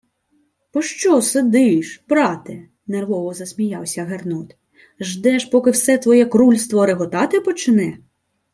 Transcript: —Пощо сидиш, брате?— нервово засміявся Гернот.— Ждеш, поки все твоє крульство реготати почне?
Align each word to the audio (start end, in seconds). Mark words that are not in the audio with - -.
—Пощо 0.73 1.13
сидиш, 1.31 1.87
брате?— 2.09 2.65
нервово 2.93 3.33
засміявся 3.33 4.03
Гернот.— 4.03 4.55
Ждеш, 4.99 5.45
поки 5.45 5.71
все 5.71 5.97
твоє 5.97 6.25
крульство 6.25 6.85
реготати 6.85 7.39
почне? 7.39 7.97